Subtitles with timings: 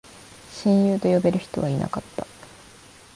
[0.63, 2.25] 親友と呼べる人はいなかった